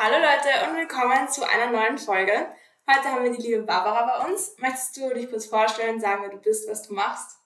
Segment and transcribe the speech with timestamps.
[0.00, 2.30] Hallo Leute und willkommen zu einer neuen Folge.
[2.88, 4.54] Heute haben wir die liebe Barbara bei uns.
[4.58, 7.36] Möchtest du dich kurz vorstellen, sagen, wer du bist, was du machst?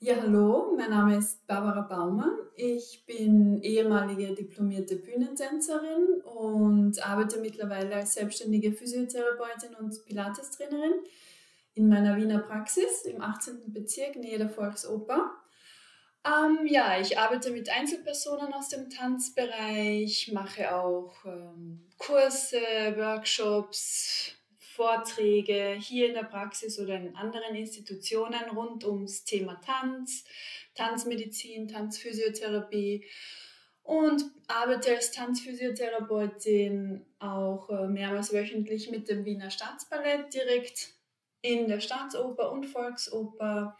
[0.00, 2.36] Ja, hallo, mein Name ist Barbara Baumann.
[2.56, 10.94] Ich bin ehemalige diplomierte Bühnentänzerin und arbeite mittlerweile als selbstständige Physiotherapeutin und Pilates-Trainerin
[11.74, 13.72] in meiner Wiener Praxis im 18.
[13.72, 15.30] Bezirk, nähe der Volksoper.
[16.26, 22.56] Ähm, ja, ich arbeite mit Einzelpersonen aus dem Tanzbereich, mache auch ähm, Kurse,
[22.96, 30.24] Workshops, Vorträge hier in der Praxis oder in anderen Institutionen rund ums Thema Tanz,
[30.74, 33.04] Tanzmedizin, Tanzphysiotherapie
[33.82, 40.94] und arbeite als Tanzphysiotherapeutin auch äh, mehrmals wöchentlich mit dem Wiener Staatsballett direkt
[41.42, 43.76] in der Staatsoper und Volksoper,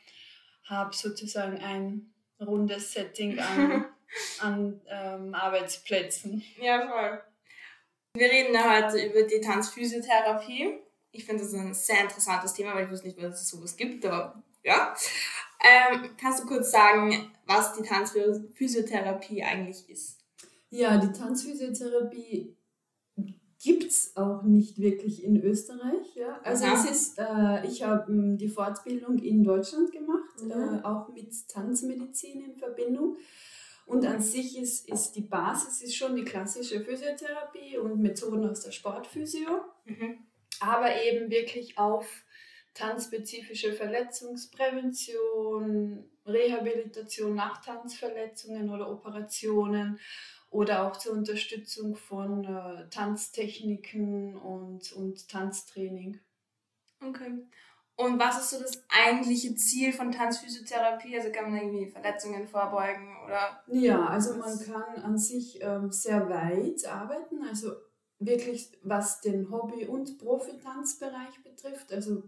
[0.64, 3.86] habe sozusagen ein rundes Setting an,
[4.40, 6.42] an ähm, Arbeitsplätzen.
[6.60, 7.22] Ja, voll.
[8.16, 10.78] Wir reden ja heute über die Tanzphysiotherapie.
[11.10, 14.04] Ich finde das ein sehr interessantes Thema, weil ich wusste nicht, dass es sowas gibt,
[14.04, 14.94] aber ja.
[15.60, 20.20] Ähm, kannst du kurz sagen, was die Tanzphysiotherapie eigentlich ist?
[20.70, 22.56] Ja, die Tanzphysiotherapie
[23.64, 26.14] gibt es auch nicht wirklich in Österreich.
[26.14, 26.38] Ja?
[26.44, 30.50] Also es ist, äh, ich habe ähm, die Fortbildung in Deutschland gemacht, mhm.
[30.50, 33.16] äh, auch mit Tanzmedizin in Verbindung.
[33.86, 38.60] Und an sich ist, ist die Basis ist schon die klassische Physiotherapie und Methoden aus
[38.60, 40.18] der Sportphysio, mhm.
[40.60, 42.06] aber eben wirklich auf
[42.74, 49.98] tanzspezifische Verletzungsprävention, Rehabilitation nach Tanzverletzungen oder Operationen
[50.54, 56.20] oder auch zur Unterstützung von äh, Tanztechniken und, und Tanztraining.
[57.04, 57.44] Okay.
[57.96, 61.18] Und was ist so das eigentliche Ziel von Tanzphysiotherapie?
[61.18, 63.64] Also kann man irgendwie Verletzungen vorbeugen oder?
[63.66, 67.42] Ja, also man kann an sich ähm, sehr weit arbeiten.
[67.48, 67.72] Also
[68.20, 71.92] wirklich was den Hobby- und Profitanzbereich betrifft.
[71.92, 72.22] Also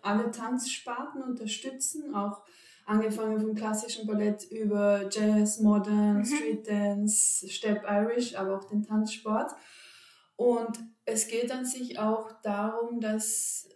[0.00, 2.42] alle Tanzsparten unterstützen, auch
[2.86, 6.24] angefangen vom klassischen Ballett über Jazz, Modern, mhm.
[6.24, 9.52] Street Dance, Step Irish, aber auch den Tanzsport.
[10.36, 13.68] Und es geht an sich auch darum, dass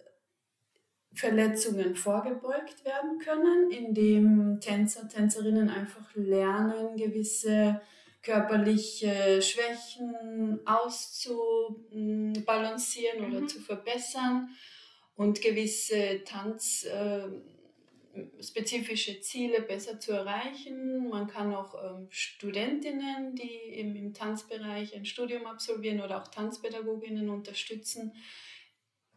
[1.13, 7.81] Verletzungen vorgebeugt werden können, indem Tänzer, Tänzerinnen einfach lernen, gewisse
[8.23, 13.37] körperliche Schwächen auszubalancieren mhm.
[13.37, 14.51] oder zu verbessern
[15.17, 17.27] und gewisse Tanz äh,
[18.41, 21.09] spezifische Ziele besser zu erreichen.
[21.09, 27.29] Man kann auch ähm, Studentinnen, die im, im Tanzbereich ein Studium absolvieren oder auch Tanzpädagoginnen
[27.29, 28.15] unterstützen,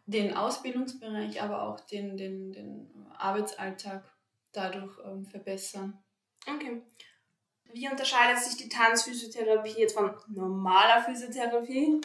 [0.05, 4.03] den Ausbildungsbereich, aber auch den, den, den Arbeitsalltag
[4.51, 5.97] dadurch ähm, verbessern.
[6.47, 6.81] Okay.
[7.73, 12.01] Wie unterscheidet sich die Tanzphysiotherapie jetzt von normaler Physiotherapie?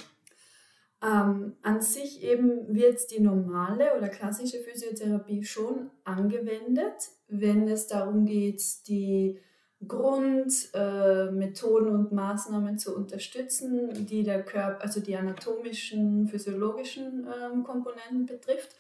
[1.00, 8.26] Ähm, an sich eben wird die normale oder klassische Physiotherapie schon angewendet, wenn es darum
[8.26, 9.38] geht, die
[9.86, 18.26] Grundmethoden äh, und Maßnahmen zu unterstützen, die der Körper, also die anatomischen, physiologischen äh, Komponenten
[18.26, 18.74] betrifft.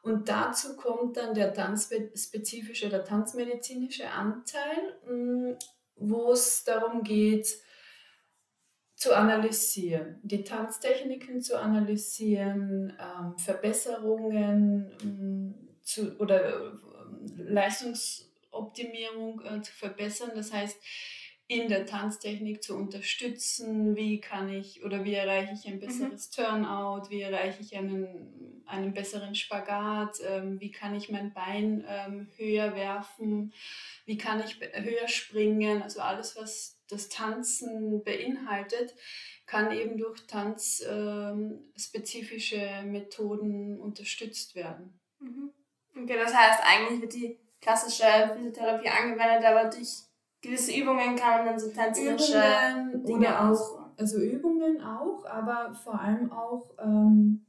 [0.00, 5.56] Und dazu kommt dann der tanzspezifische oder tanzmedizinische Anteil, hm,
[5.96, 7.58] wo es darum geht,
[9.02, 16.70] zu analysieren, die Tanztechniken zu analysieren, ähm, Verbesserungen ähm, zu, oder äh,
[17.36, 20.30] Leistungsoptimierung äh, zu verbessern.
[20.36, 20.80] Das heißt,
[21.48, 25.80] in der Tanztechnik zu unterstützen, wie kann ich oder wie erreiche ich ein mhm.
[25.80, 26.44] besseres mhm.
[26.44, 32.28] Turnout, wie erreiche ich einen, einen besseren Spagat, ähm, wie kann ich mein Bein ähm,
[32.36, 33.52] höher werfen,
[34.06, 38.94] wie kann ich höher springen, also alles, was das Tanzen beinhaltet,
[39.46, 45.00] kann eben durch tanzspezifische ähm, Methoden unterstützt werden.
[45.18, 45.50] Mhm.
[45.96, 48.04] Okay, das heißt, eigentlich wird die klassische
[48.34, 50.04] Physiotherapie angewendet, aber durch
[50.40, 52.40] gewisse Übungen kann man dann so tänzerische
[52.92, 57.44] Übungen Dinge auch, also Übungen auch, aber vor allem auch ähm,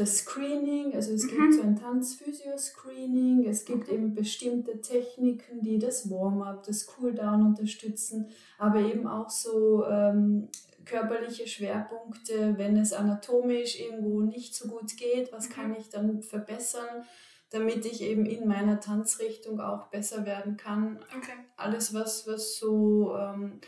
[0.00, 1.28] das Screening, also es mhm.
[1.28, 3.94] gibt so ein Tanzphysio-Screening, es gibt okay.
[3.94, 10.48] eben bestimmte Techniken, die das Warm-up, das Cooldown unterstützen, aber eben auch so ähm,
[10.86, 15.52] körperliche Schwerpunkte, wenn es anatomisch irgendwo nicht so gut geht, was mhm.
[15.52, 17.04] kann ich dann verbessern,
[17.50, 21.00] damit ich eben in meiner Tanzrichtung auch besser werden kann.
[21.16, 21.32] Okay.
[21.56, 23.60] Alles, was, was so ähm,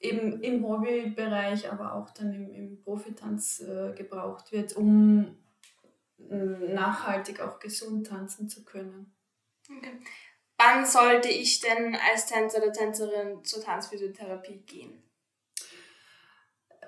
[0.00, 5.36] eben im Hobbybereich, aber auch dann im, im Profitanz äh, gebraucht wird, um
[6.28, 9.14] nachhaltig auch gesund tanzen zu können.
[9.70, 9.98] Okay.
[10.58, 15.02] Wann sollte ich denn als Tänzer oder Tänzerin zur Tanzphysiotherapie gehen?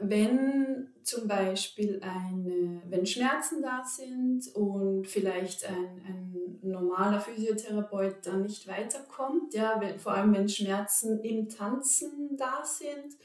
[0.01, 8.43] Wenn zum Beispiel eine, wenn Schmerzen da sind und vielleicht ein, ein normaler Physiotherapeut dann
[8.43, 13.17] nicht weiterkommt, ja, wenn, vor allem wenn Schmerzen im Tanzen da sind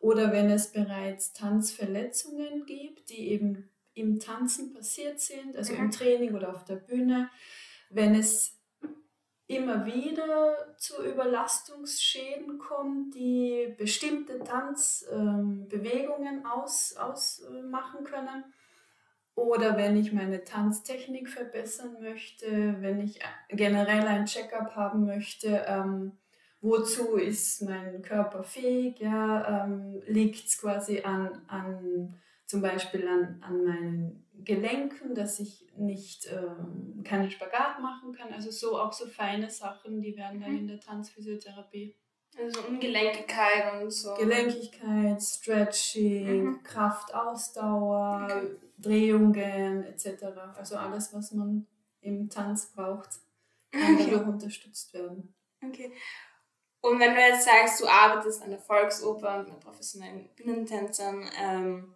[0.00, 6.34] oder wenn es bereits Tanzverletzungen gibt, die eben im Tanzen passiert sind, also im Training
[6.34, 7.30] oder auf der Bühne,
[7.90, 8.54] wenn es
[9.46, 18.44] immer wieder zu Überlastungsschäden kommt, die bestimmte Tanzbewegungen ähm, aus, ausmachen können.
[19.34, 23.18] Oder wenn ich meine Tanztechnik verbessern möchte, wenn ich
[23.48, 26.12] generell ein Checkup haben möchte, ähm,
[26.60, 32.14] wozu ist mein Körper fähig, ja, ähm, liegt es quasi an, an
[32.46, 38.32] zum Beispiel an, an meinen Gelenken, dass ich nicht ähm, keinen Spagat machen kann.
[38.32, 40.58] Also so auch so feine Sachen, die werden dann mhm.
[40.58, 41.96] in der Tanzphysiotherapie.
[42.36, 44.14] Also Ungelenkigkeit und so.
[44.14, 46.62] Gelenkigkeit, Stretching, mhm.
[46.64, 48.56] Kraft, Ausdauer, okay.
[48.78, 50.24] Drehungen etc.
[50.56, 51.66] Also alles, was man
[52.00, 53.10] im Tanz braucht,
[53.70, 54.08] kann okay.
[54.10, 55.34] dadurch unterstützt werden.
[55.64, 55.92] Okay.
[56.80, 61.94] Und wenn du jetzt sagst, du arbeitest an der Volksoper und mit professionellen Bühnentänzern, ähm,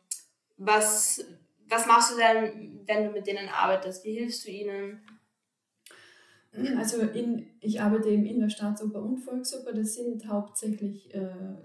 [0.59, 1.25] was,
[1.69, 4.05] was machst du denn, wenn du mit denen arbeitest?
[4.05, 5.01] Wie hilfst du ihnen?
[6.77, 9.73] Also in, ich arbeite eben in der Staatsoper und Volksoper.
[9.73, 11.57] Das sind hauptsächlich äh,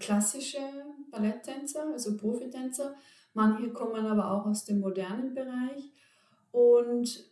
[0.00, 0.58] klassische
[1.10, 2.94] Balletttänzer, also Profitänzer.
[3.34, 5.92] Manche kommen aber auch aus dem modernen Bereich.
[6.50, 7.31] Und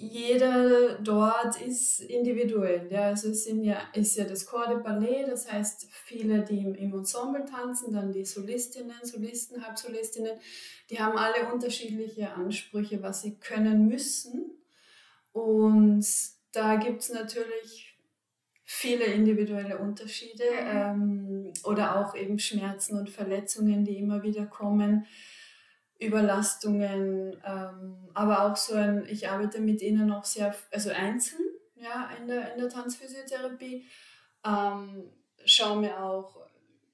[0.00, 2.88] jeder dort ist individuell.
[2.90, 6.58] Ja, also es sind ja, ist ja das Corps de Ballet, das heißt viele, die
[6.58, 10.38] im, im Ensemble tanzen, dann die Solistinnen, Solisten, Halbsolistinnen,
[10.90, 14.52] die haben alle unterschiedliche Ansprüche, was sie können müssen.
[15.32, 16.06] Und
[16.52, 17.96] da gibt es natürlich
[18.64, 20.68] viele individuelle Unterschiede mhm.
[20.68, 25.06] ähm, oder auch eben Schmerzen und Verletzungen, die immer wieder kommen.
[26.00, 31.40] Überlastungen, ähm, aber auch so ein, ich arbeite mit ihnen auch sehr, also einzeln,
[31.74, 33.86] ja, in der, in der Tanzphysiotherapie,
[34.44, 35.10] ähm,
[35.44, 36.36] schaue mir auch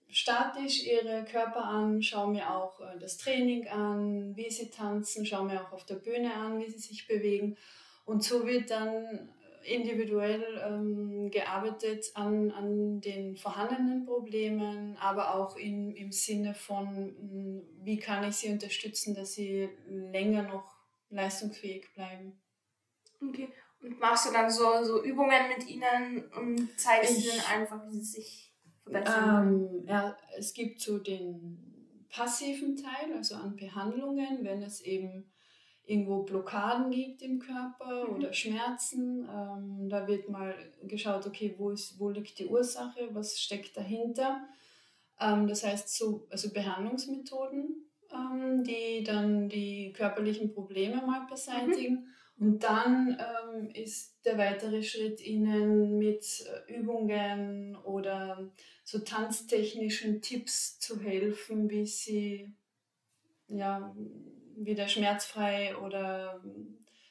[0.08, 5.46] statisch ihre Körper an, schaue mir auch äh, das Training an, wie sie tanzen, schaue
[5.46, 7.56] mir auch auf der Bühne an, wie sie sich bewegen.
[8.04, 9.28] Und so wird dann
[9.64, 17.62] individuell ähm, gearbeitet an, an den vorhandenen Problemen, aber auch in, im Sinne von, hm,
[17.82, 20.74] wie kann ich sie unterstützen, dass sie länger noch
[21.10, 22.40] leistungsfähig bleiben.
[23.22, 23.48] Okay.
[23.80, 27.92] Und machst du dann so, so Übungen mit ihnen und zeigst ich, ihnen einfach, wie
[27.92, 29.48] sie sich verbessern?
[29.48, 35.33] Ähm, ja, es gibt so den passiven Teil, also an Behandlungen, wenn es eben
[35.86, 38.16] irgendwo Blockaden gibt im Körper mhm.
[38.16, 39.28] oder Schmerzen.
[39.28, 44.46] Ähm, da wird mal geschaut, okay, wo, ist, wo liegt die Ursache, was steckt dahinter.
[45.20, 51.94] Ähm, das heißt, so, also Behandlungsmethoden, ähm, die dann die körperlichen Probleme mal beseitigen.
[51.94, 52.08] Mhm.
[52.36, 56.24] Und dann ähm, ist der weitere Schritt, ihnen mit
[56.66, 58.50] äh, Übungen oder
[58.82, 62.52] so tanztechnischen Tipps zu helfen, wie sie
[63.48, 63.94] ja,
[64.56, 66.42] wieder schmerzfrei oder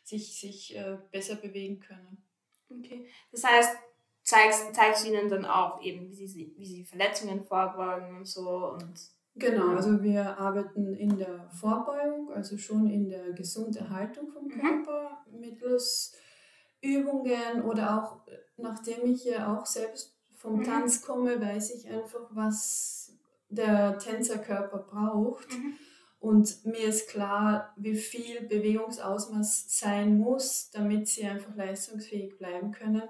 [0.03, 2.23] sich, sich äh, besser bewegen können.
[2.69, 3.07] Okay.
[3.31, 3.77] Das heißt,
[4.23, 8.73] zeigst, zeigst du ihnen dann auch eben, wie sie, wie sie Verletzungen vorbeugen und so
[8.73, 8.93] und
[9.35, 14.59] Genau, also wir arbeiten in der Vorbeugung, also schon in der Gesunderhaltung vom mhm.
[14.59, 15.39] Körper mhm.
[15.39, 16.15] mittels
[16.81, 18.21] Übungen oder auch,
[18.57, 20.63] nachdem ich ja auch selbst vom mhm.
[20.65, 23.17] Tanz komme, weiß ich einfach, was
[23.49, 25.51] der Tänzerkörper braucht.
[25.51, 25.73] Mhm.
[26.23, 33.01] Und mir ist klar, wie viel Bewegungsausmaß sein muss, damit sie einfach leistungsfähig bleiben können.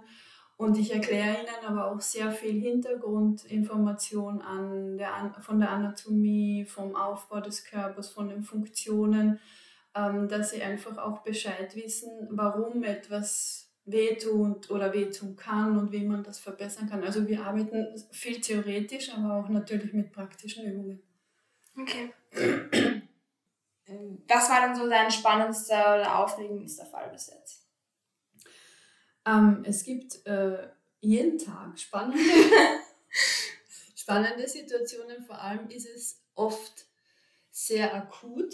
[0.58, 6.96] Und ich erkläre ihnen aber auch sehr viel Hintergrundinformation an der, von der Anatomie, vom
[6.96, 9.40] Aufbau des Körpers, von den Funktionen,
[9.94, 16.04] ähm, dass sie einfach auch Bescheid wissen, warum etwas wehtut oder wehtun kann und wie
[16.04, 17.04] man das verbessern kann.
[17.04, 21.13] Also wir arbeiten viel theoretisch, aber auch natürlich mit praktischen Übungen.
[21.78, 22.14] Okay.
[24.28, 27.68] Was war denn so dein spannendster oder aufregendster Fall bis jetzt?
[29.26, 30.68] Ähm, es gibt äh,
[31.00, 32.20] jeden Tag spannende,
[33.96, 35.24] spannende Situationen.
[35.24, 36.86] Vor allem ist es oft
[37.52, 38.54] sehr akut.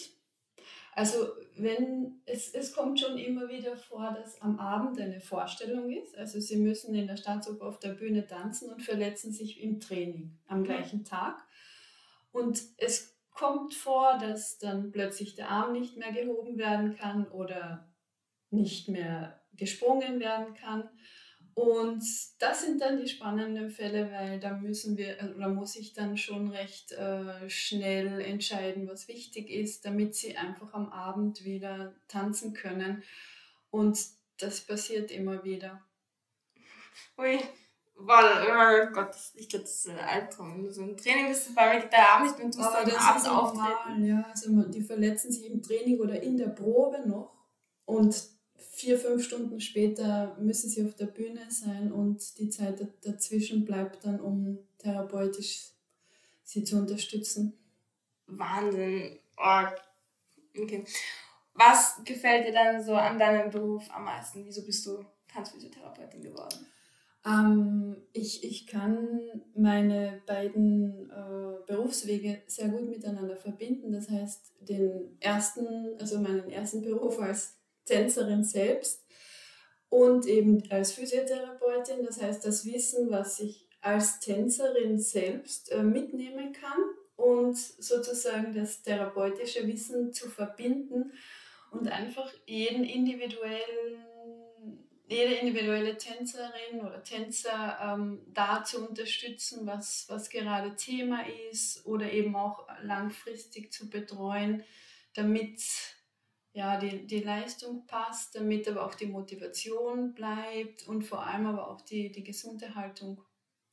[0.94, 6.18] Also wenn es, es kommt schon immer wieder vor, dass am Abend eine Vorstellung ist.
[6.18, 10.38] Also sie müssen in der Staatsoper auf der Bühne tanzen und verletzen sich im Training
[10.48, 10.64] am mhm.
[10.66, 11.42] gleichen Tag.
[12.32, 17.90] Und es kommt vor, dass dann plötzlich der Arm nicht mehr gehoben werden kann oder
[18.50, 20.90] nicht mehr gesprungen werden kann.
[21.54, 22.04] Und
[22.40, 26.16] das sind dann die spannenden Fälle, weil da müssen wir, äh, oder muss ich dann
[26.16, 32.54] schon recht äh, schnell entscheiden, was wichtig ist, damit sie einfach am Abend wieder tanzen
[32.54, 33.04] können.
[33.72, 34.00] Und
[34.38, 35.84] das passiert immer wieder.
[37.18, 37.40] Ui,
[38.02, 40.54] weil, oh Gott, ich glaube, das ist ein Albtraum.
[40.54, 43.28] Wenn du so ein Training bist, weil mit der Abend nicht, wenn du dann abends
[43.28, 44.06] auftreten.
[44.06, 47.34] Ja, also die verletzen sich im Training oder in der Probe noch
[47.86, 48.16] und
[48.56, 54.06] vier, fünf Stunden später müssen sie auf der Bühne sein und die Zeit dazwischen bleibt
[54.06, 55.72] dann, um therapeutisch
[56.44, 57.54] sie zu unterstützen.
[58.28, 59.20] Wahnsinn.
[59.38, 59.66] Oh.
[60.62, 60.86] Okay.
[61.54, 64.46] Was gefällt dir dann so an deinem Beruf am meisten?
[64.46, 66.66] Wieso bist du Tanzphysiotherapeutin geworden?
[67.26, 69.20] Ähm, ich, ich kann
[69.54, 73.92] meine beiden äh, Berufswege sehr gut miteinander verbinden.
[73.92, 79.04] Das heißt, den ersten, also meinen ersten Beruf als Tänzerin selbst
[79.90, 82.06] und eben als Physiotherapeutin.
[82.06, 86.84] Das heißt, das Wissen, was ich als Tänzerin selbst äh, mitnehmen kann
[87.16, 91.12] und sozusagen das therapeutische Wissen zu verbinden
[91.72, 94.04] und einfach jeden individuellen
[95.10, 102.12] jede individuelle Tänzerin oder Tänzer ähm, da zu unterstützen, was, was gerade Thema ist oder
[102.12, 104.64] eben auch langfristig zu betreuen,
[105.16, 105.62] damit
[106.54, 111.70] ja, die, die Leistung passt, damit aber auch die Motivation bleibt und vor allem aber
[111.70, 113.24] auch die, die gesunde Haltung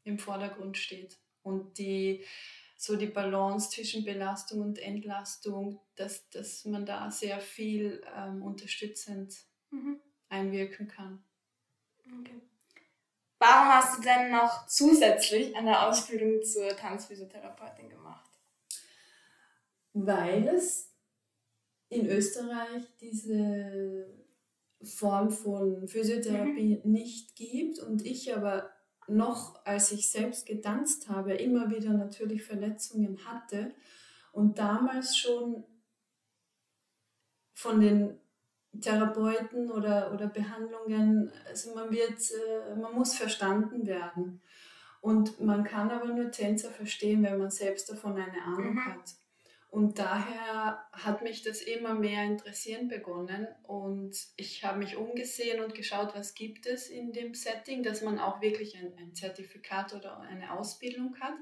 [0.05, 1.19] im Vordergrund steht.
[1.43, 2.25] Und die,
[2.79, 9.35] so die Balance zwischen Belastung und Entlastung, dass, dass man da sehr viel ähm, unterstützend
[9.71, 10.01] mhm.
[10.29, 11.23] Einwirken kann.
[12.21, 12.41] Okay.
[13.39, 18.31] Warum hast du denn noch zusätzlich eine Ausbildung zur Tanzphysiotherapeutin gemacht?
[19.93, 20.93] Weil es
[21.89, 24.07] in Österreich diese
[24.83, 26.93] Form von Physiotherapie mhm.
[26.93, 28.71] nicht gibt und ich aber
[29.09, 33.75] noch, als ich selbst getanzt habe, immer wieder natürlich Verletzungen hatte
[34.33, 35.65] und damals schon
[37.53, 38.19] von den
[38.81, 44.41] Therapeuten oder, oder Behandlungen, also man wird, äh, man muss verstanden werden.
[45.01, 48.87] Und man kann aber nur Tänzer verstehen, wenn man selbst davon eine Ahnung mhm.
[48.87, 49.15] hat.
[49.69, 55.75] Und daher hat mich das immer mehr interessieren begonnen und ich habe mich umgesehen und
[55.75, 60.21] geschaut, was gibt es in dem Setting, dass man auch wirklich ein, ein Zertifikat oder
[60.21, 61.35] eine Ausbildung hat.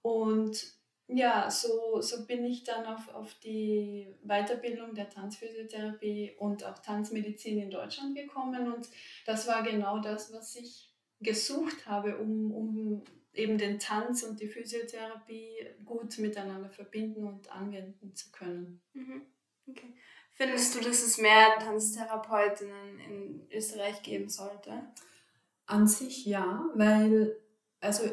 [0.00, 0.64] Und
[1.08, 7.58] ja, so, so bin ich dann auf, auf die Weiterbildung der Tanzphysiotherapie und auch Tanzmedizin
[7.58, 8.88] in Deutschland gekommen und
[9.26, 14.48] das war genau das, was ich gesucht habe, um, um eben den Tanz und die
[14.48, 18.80] Physiotherapie gut miteinander verbinden und anwenden zu können.
[18.92, 19.22] Mhm.
[19.68, 19.94] Okay.
[20.32, 24.82] Findest du, dass es mehr Tanztherapeutinnen in Österreich geben sollte?
[25.66, 27.40] An sich ja, weil
[27.80, 28.04] also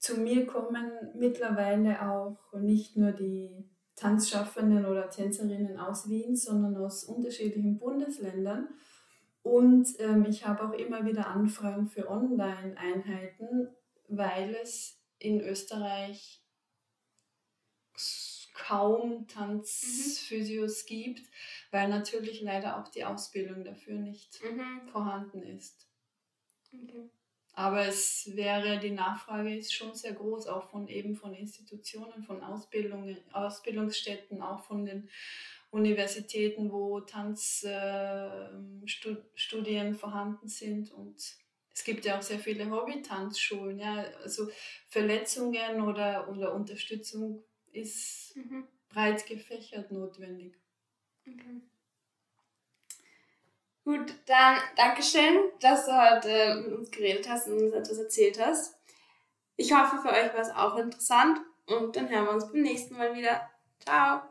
[0.00, 7.04] zu mir kommen mittlerweile auch nicht nur die Tanzschaffenden oder Tänzerinnen aus Wien, sondern aus
[7.04, 8.68] unterschiedlichen Bundesländern.
[9.42, 13.68] Und ähm, ich habe auch immer wieder Anfragen für Online-Einheiten,
[14.08, 16.42] weil es in Österreich
[18.54, 20.86] kaum Tanzphysios mhm.
[20.86, 21.30] gibt,
[21.70, 24.88] weil natürlich leider auch die Ausbildung dafür nicht mhm.
[24.88, 25.90] vorhanden ist.
[26.72, 27.10] Okay.
[27.60, 32.42] Aber es wäre, die Nachfrage ist schon sehr groß, auch von eben von Institutionen, von
[32.42, 35.10] Ausbildungen, Ausbildungsstätten, auch von den
[35.70, 37.68] Universitäten, wo Tanzstudien
[39.92, 41.16] äh, vorhanden sind und
[41.74, 43.78] es gibt ja auch sehr viele Hobby-Tanzschulen.
[43.78, 44.06] Ja?
[44.22, 44.48] Also
[44.88, 48.66] Verletzungen oder, oder Unterstützung ist mhm.
[48.88, 50.58] breit gefächert notwendig.
[51.28, 51.60] Okay.
[53.90, 58.76] Gut, dann Dankeschön, dass du heute mit uns geredet hast und uns etwas erzählt hast.
[59.56, 62.96] Ich hoffe, für euch war es auch interessant und dann hören wir uns beim nächsten
[62.96, 63.50] Mal wieder.
[63.80, 64.29] Ciao!